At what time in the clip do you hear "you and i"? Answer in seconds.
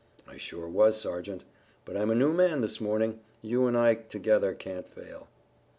3.43-3.93